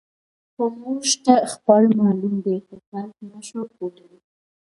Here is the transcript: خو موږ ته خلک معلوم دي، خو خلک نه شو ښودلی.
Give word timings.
خو 0.53 0.63
موږ 0.81 1.05
ته 1.25 1.33
خلک 1.53 1.89
معلوم 2.01 2.35
دي، 2.45 2.55
خو 2.65 2.75
خلک 2.89 3.15
نه 3.31 3.39
شو 3.47 3.61
ښودلی. 3.73 4.19